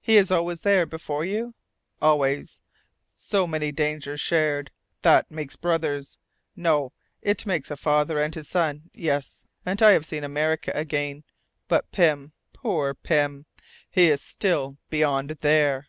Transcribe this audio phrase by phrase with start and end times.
[0.00, 1.52] "He is always there before you?"
[2.00, 2.62] "Always!
[3.14, 4.70] So many dangers shared!
[5.02, 6.18] That makes brothers!
[6.56, 8.88] No, it makes a father and his son!
[8.94, 9.44] Yes!
[9.66, 11.22] And I have seen America again,
[11.68, 13.44] but Pym poor Pym
[13.90, 15.88] he is still beyond there!"